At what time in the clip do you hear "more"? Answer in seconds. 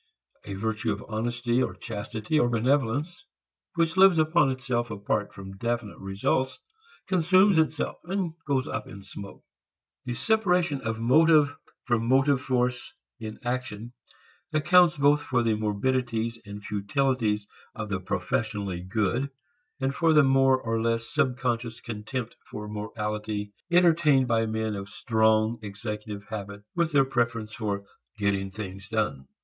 20.23-20.59